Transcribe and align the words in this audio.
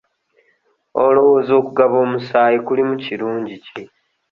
Olowooza 1.03 1.51
okugaba 1.59 1.95
omusaayi 2.05 2.57
kulimu 2.65 2.95
kirungi 3.03 3.55
ki? 3.65 3.83